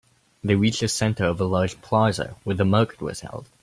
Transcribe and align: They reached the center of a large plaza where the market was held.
They 0.43 0.55
reached 0.55 0.79
the 0.79 0.87
center 0.87 1.25
of 1.25 1.39
a 1.39 1.43
large 1.45 1.79
plaza 1.83 2.35
where 2.43 2.55
the 2.55 2.65
market 2.65 3.01
was 3.01 3.19
held. 3.19 3.47